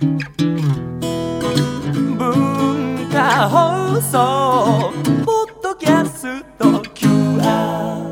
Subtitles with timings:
[0.00, 0.18] 文
[3.10, 4.92] 化放送
[5.24, 8.06] ポッドキャスト QR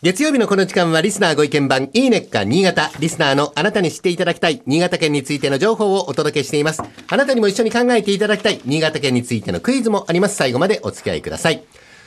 [0.00, 2.92] 月曜日のこの時間はリスナーご意見番いいねっか新潟。
[3.00, 6.82] リスナーのあなたに知っていただきたい新潟県についての情報をお届けしています。
[7.08, 10.36] あなたにも一緒に考えていただきたい新潟県についてのクイズもあります。
[10.36, 11.64] 最後までお付き合いください。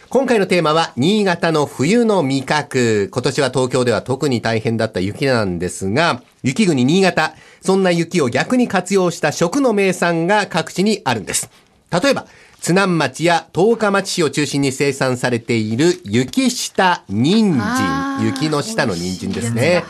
[0.10, 3.10] 今回のテーマは、新潟の冬の味覚。
[3.12, 7.34] 今年は東京では特に大変だった雪なんですが、雪国新潟。
[7.62, 11.49] そんな雪を逆に活用した食の名産が各地にあるんです。
[11.91, 12.27] 例えば、
[12.62, 18.26] 津南町や十日町市を中心に生産されている雪下人参。
[18.26, 19.84] 雪の下の人参ですね。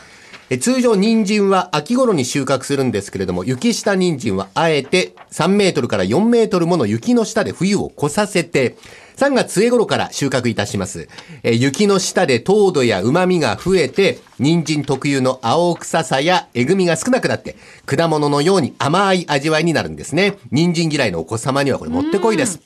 [0.49, 8.76] え通常人参は秋頃に収穫するんですけれども、雪下人参はあえて3メートルから4メートルもの雪の下で冬を越させて、
[9.17, 11.08] 3月末頃から収穫いたします。
[11.41, 17.55] え雪の下で糖度や旨味が増えて、人参特有の青臭さやえぐみが少なくなって、
[17.88, 20.38] 果物のように甘い味わいになるんですね。
[20.52, 22.59] 人参嫌いのお子様にはこれもってこいです。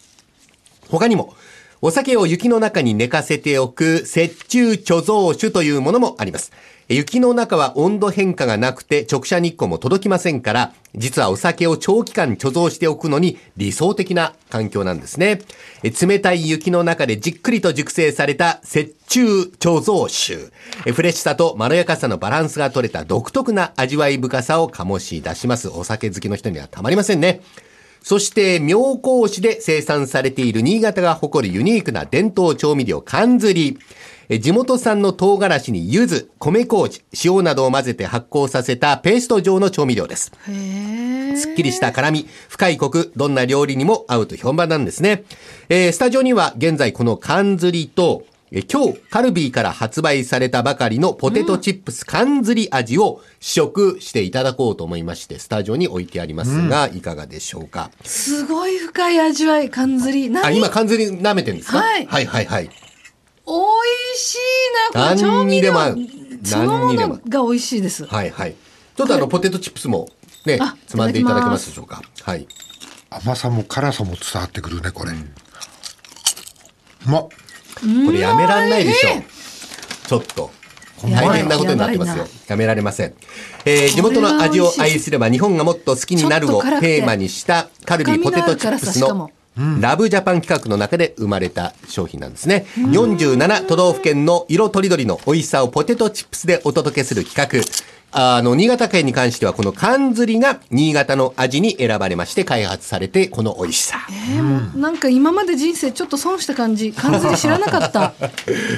[0.89, 1.33] 他にも、
[1.81, 6.51] お酒を雪の中に寝かせておく雪中貯蔵酒というものもあります。
[6.89, 15.39] 雪の中は温度変化がなくて直射日光も届きませんから、実はお酒を長期間貯蔵しておくのに理想的な環境なんですね。
[15.83, 20.51] 冷たい雪の中でじっくりと熟成された雪中貯蔵酒。
[20.91, 25.69] フレッシュさとまろやかさのバランスが取れた独特な味わい深さを醸し出します。
[25.69, 27.39] お酒好きの人にはたまりませんね。
[28.09, 33.77] そして、妙高市で生産されている新潟が誇るユニークな伝統調味料、缶ずり。
[34.29, 40.31] え地元産の唐辛子に柚子、米麹、塩などを混ぜて発酵させたペースト状の調味料です。
[41.35, 45.23] すっきりした辛み、深いコク、どんな料理にも合うと評判なんですね。
[45.69, 57.91] えースタジオには現在この缶ずりと、えー今日カルビーから発売されたばかりのポテトチップス缶ずり味を試食していただこうと思いまして、スタジオに置いてありますが、いかがでしょうか？
[58.03, 60.31] すごい深い味わい、缶ずり。
[60.31, 60.45] 何？
[60.45, 61.77] あ、今缶ずり舐めてるんですか？
[61.77, 62.63] はいはいはいはい。
[62.63, 62.75] 美味
[64.17, 64.37] しい
[64.95, 65.97] な、これ調何に味料でも合う
[66.43, 68.05] そのも何にでものが美味しいです。
[68.05, 68.55] はいはい。
[68.95, 70.07] ちょっとあの、ポテトチップスも
[70.47, 72.01] ねあ、つまんでいただけますでしょうか？
[72.23, 72.47] はい。
[73.11, 75.15] 甘さも辛さも伝わってくるねこれ、う
[77.05, 77.27] まっ
[78.05, 79.17] これやめらんないでしょ。
[79.17, 79.23] う。
[80.07, 80.51] ちょっと。
[81.01, 82.27] 大変なことになってますよ。
[82.47, 83.13] やめられません。
[83.65, 89.31] えー地元の味を愛すれば日本がもっと好きになるをテーマにしたカルビーポテトチップスの
[89.81, 92.65] ラブジャパン企画の中で生まれた商品なんですね。
[92.77, 97.89] 47都道府県の色とりどりの美味しさをポテトチップスでお届けする企画。
[98.11, 103.99] あの、新潟県に関してはこの缶ずりが新潟の味に選ばれまして開発されてこの美味しさ。
[104.09, 106.91] えーもうなんか今まで人生ちょっと損した感じ。
[106.91, 108.13] 缶ずり知らなかった。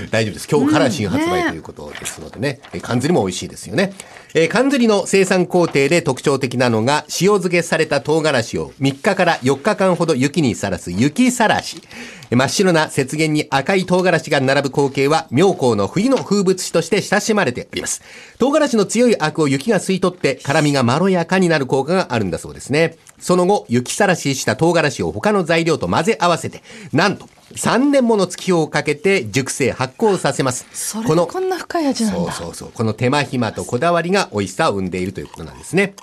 [0.10, 0.48] 大丈夫です。
[0.52, 2.60] 今日から新発売うんねということですのでね。
[2.74, 3.94] えー缶ずりも美味しいですよね。
[4.34, 11.82] えー缶ずりの生産工程で特徴的なのが、塩漬けされた唐辛子を3日から4日間ほど雪にさらす雪さらし。
[12.30, 18.02] 真っ白な雪原に赤い唐辛子が並ぶ光景は、妙高の冬の風物詩として親しまれております。
[18.40, 22.96] 唐辛子の強いアクを雪が吸い取って、辛みがまろやかになる効果があるんだそうですね。
[23.20, 26.64] その後、雪さらしした唐辛子を他の材料と混ぜ合わせて、
[26.94, 30.66] なんと、3年もの月日をかけて熟成発酵させます。
[30.74, 32.32] それでこんな深い味なんだ。
[32.32, 32.72] そうそうそう。
[32.74, 35.94] この手間暇とこだわりが美味しさを生んでいるということなんですね。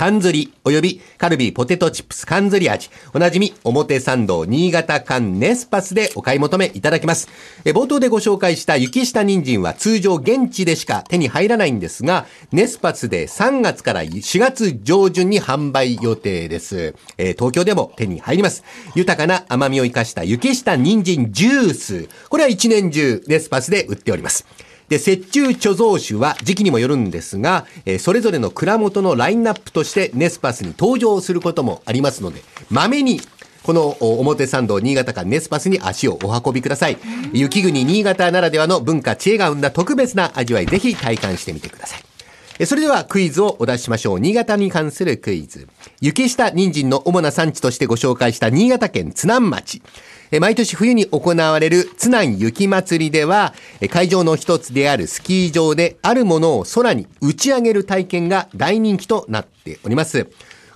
[0.00, 2.88] 缶ずり、およびカルビーポテトチップス缶ずり味。
[3.12, 7.28] おなじみ、表参道新潟缶ネスパスでお買い求めいただきます。
[7.66, 16.94] え冒頭でご紹介した雪下人参は通常現地でしか手に入らないんですが、ネスパスで3月から4月上旬に販売予定です。
[17.18, 18.64] えー東京でも手に入ります。
[18.94, 22.08] 豊かな甘みを生かした雪下人参ジュース。
[22.30, 24.46] これは一年中ネスパスで売っております。
[24.90, 33.20] で、雪中貯蔵酒は時期にもよるんですが、えーそれぞれの蔵元のラインナップとしてネスパスに登場することもありますので、まめに、
[33.62, 36.98] この表参道新潟間ネスパスに足をお運びください。
[37.32, 42.66] 雪国新潟ならではの文化知恵が生んだ特別な味わい、ぜひ体感してみてください。
[42.66, 44.20] それではクイズをお出ししましょう。
[44.20, 45.68] 新潟に関するクイズ。
[46.00, 49.82] 雪下人参の主な産地としてご紹介した新潟県津南町。
[50.32, 60.28] え毎年冬に行われる津南雪まつりでは、え会場の一つであるスキー場であるものを空に打ち上げる体験が大人気となっております。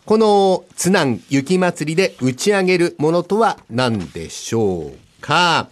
[0.04, 5.68] この津南雪まつりで打ち上げるものとは何でしょうか、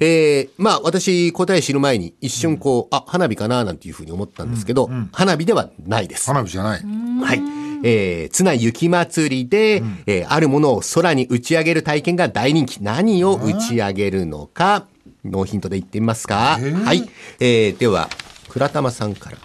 [0.00, 6.26] えー、まあ私答え知る前に一瞬こう、あ、花火かななんていうふうに思ったんですけど、花火ではないです。
[6.26, 6.82] 花火じゃない。
[7.22, 7.63] はい。
[7.86, 12.78] えー、津南雪まつりで、えーあるものを空に打ち上げる体験が大人気。
[12.82, 14.86] 何を打ち上げるのか、
[15.24, 16.58] ノーヒントで言ってみますか？
[16.58, 17.08] はい。
[17.40, 18.08] えー、では、
[18.48, 19.36] 倉玉さんから。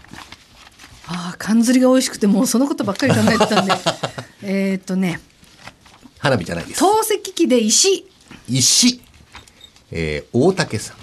[1.07, 3.73] ああ、缶釣りが美味しくて、もうそのことばっかり考えてたんで。
[4.43, 5.19] えーっとね、
[6.19, 6.79] 花火じゃないです。
[6.79, 8.05] 透析機で石。
[8.47, 9.01] 石。
[9.91, 10.97] えー、大竹さん。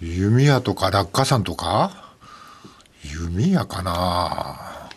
[0.00, 1.99] 弓矢とか落下山とか？
[3.20, 4.88] 弓矢かな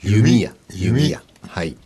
[0.00, 0.54] 弓矢。
[0.70, 1.22] 弓弓矢。
[1.46, 1.76] はい。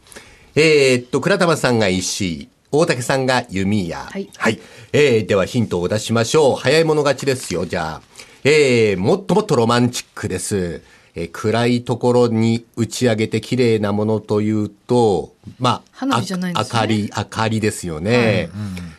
[0.55, 2.49] えー、っと、倉玉さんが石。
[2.71, 3.99] 大竹さんが弓矢。
[3.99, 4.61] はいはい。
[4.93, 6.57] えー、ではヒントを出しましょう。
[6.57, 8.03] 早い者勝ちですよ、じゃあ。
[8.45, 10.83] えー、もっともっとロマンチックです。
[11.17, 18.51] えー暗いところに打ち上げて綺麗なものというと、まあ、花火じゃないんですねあ明かり、明かりですよね。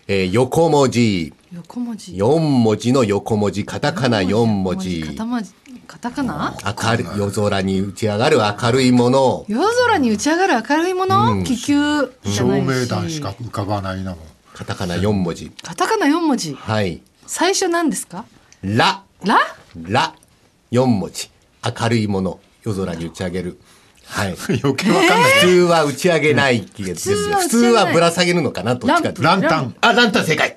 [0.08, 1.34] えー横文字。
[1.74, 2.12] 横文字。
[2.12, 5.04] 4文字の横文字、カタカナ4文字。
[5.88, 6.56] カタカナ？
[6.64, 9.44] 明るい、夜空に打ち上がる明るいもの。
[9.48, 12.14] 夜空に打ち上がる明るいもの、気球？
[12.24, 14.20] じゃ照明弾しか浮かばないなもん
[14.54, 15.52] カタカナ4文字。
[15.64, 16.54] カタカナ4文字。
[16.54, 17.02] はい。
[17.26, 18.26] 最初何ですか？
[18.62, 19.02] ラ。
[19.26, 19.40] ラ
[19.82, 20.14] ラ。
[20.72, 21.32] 4文字。
[21.82, 22.40] 明るいもの。
[22.64, 23.60] 夜空に打ち上げる。
[24.06, 24.36] はい。
[24.64, 27.18] 余計わかんない、普通は打ち上げないですよ。
[27.40, 28.76] 普通はぶら下げるのかな？
[28.76, 30.56] どっちかランタンあ、ランタン正解。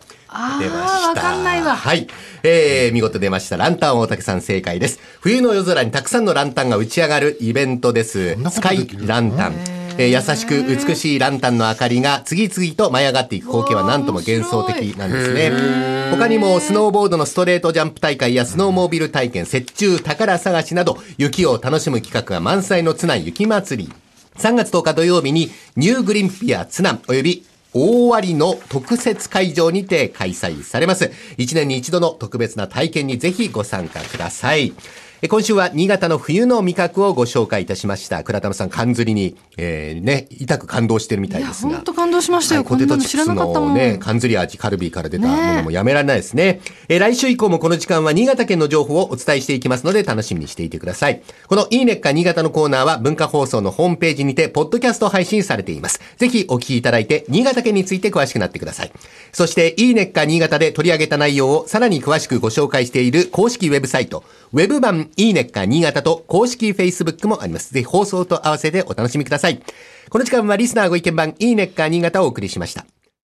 [0.61, 1.09] 出ました。
[1.09, 2.07] わかんないわはい。
[2.43, 3.57] えー、見事出ました。
[3.57, 5.01] ランタン大竹さん正解です。
[5.21, 9.55] 冬の夜空にたくさんのランタンが打ち上がるイベントですスカイランタン。
[9.99, 16.11] えー優しく美しいランタンの明かりが次々と舞い上がっていく光景は何とも幻想的なんですね。
[16.11, 23.91] 他にもスノーボードのストレートジャンプ大会やスノーモービル体験、雪中宝探しなど雪を楽しむ企画が満載の津南雪まつり。
[24.37, 27.47] 3月10日土曜日にニューグリンピア津南及び
[27.79, 31.13] 大割の特設会場にて開催されます。
[31.37, 34.73] 一年に一度の特別な体験にぜひご参加ください。
[35.23, 38.23] え今週は新潟の冬の味覚をご紹介いたしました。
[38.23, 41.73] 倉玉さん、缶釣りに、えー、ね、痛く感動してるみたいですが。
[41.73, 46.61] 本当感動しましたよはいポテトチップスのね、缶釣り味カルビーから出たものもやめられないですね。
[46.89, 51.23] えー来週以降もこの時間は新潟県の情報をお伝えしていきますので楽しみにしていてください。
[51.47, 56.01] このいいねっか新潟のコーナーは文化放送のホームページにて、ポッドキャスト配信されています。
[56.17, 58.93] ぜひお聞きいただいて、新潟県について詳しくなってください。
[59.33, 67.73] そして、いいねっか新潟で取り上げた内容をさらに詳しくご紹介している公式ウェブサイト、ウェブ版いいねっか新潟と公式 Facebook もあります。
[67.73, 69.61] ぜひ放送と合わせてお楽しみください。
[70.09, 72.87] この時間はリスナーご意見番いいねっか新潟をお送りしました。